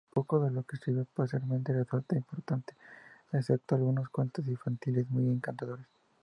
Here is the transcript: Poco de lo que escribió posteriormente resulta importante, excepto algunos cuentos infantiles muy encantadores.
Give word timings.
Poco 0.11 0.39
de 0.39 0.49
lo 0.49 0.63
que 0.63 0.77
escribió 0.77 1.05
posteriormente 1.13 1.73
resulta 1.73 2.15
importante, 2.15 2.73
excepto 3.33 3.75
algunos 3.75 4.09
cuentos 4.09 4.47
infantiles 4.47 5.07
muy 5.11 5.29
encantadores. 5.31 5.85